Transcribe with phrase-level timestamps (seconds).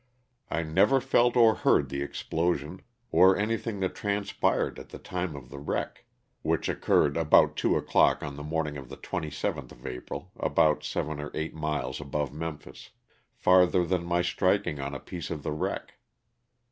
[0.49, 5.43] I never felt or heard the explosion, or anything that transpired at the time LOSS
[5.43, 5.61] OF THE SULTANA.
[5.61, 6.05] 279 of the wreck
[6.41, 11.19] (which occurred about two o'clock on the morning of the 27th of April, about seven
[11.19, 12.89] or eight miles above Memphis),
[13.35, 15.93] farther than my striking on a piece of the wreck.